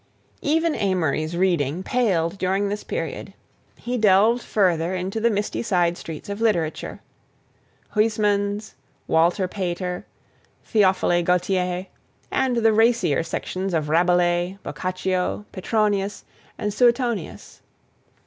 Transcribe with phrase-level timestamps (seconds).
[0.41, 3.33] Even Amory's reading paled during this period;
[3.77, 7.01] he delved further into the misty side streets of literature:
[7.93, 8.73] Huysmans,
[9.05, 10.03] Walter Pater,
[10.65, 11.85] Theophile Gautier,
[12.31, 16.23] and the racier sections of Rabelais, Boccaccio, Petronius,
[16.57, 17.61] and Suetonius.